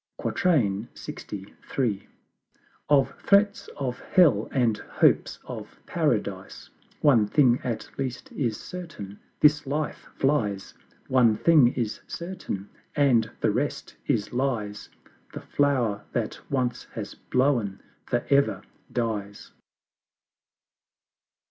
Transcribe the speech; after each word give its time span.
LXIII. 0.25 1.53
Of 2.89 3.13
threats 3.19 3.67
of 3.77 3.99
Hell 3.99 4.49
and 4.51 4.75
Hopes 4.79 5.37
of 5.45 5.79
Paradise! 5.85 6.71
One 7.01 7.27
thing 7.27 7.59
at 7.63 7.87
least 7.99 8.31
is 8.31 8.59
certain 8.59 9.19
This 9.41 9.67
Life 9.67 10.07
flies; 10.15 10.73
One 11.07 11.35
thing 11.37 11.67
is 11.75 12.01
certain 12.07 12.67
and 12.95 13.29
the 13.41 13.51
rest 13.51 13.95
is 14.07 14.33
Lies; 14.33 14.89
The 15.33 15.41
Flower 15.41 16.03
that 16.13 16.39
once 16.49 16.85
has 16.95 17.13
blown 17.13 17.79
for 18.07 18.25
ever 18.31 18.63
dies. 18.91 19.51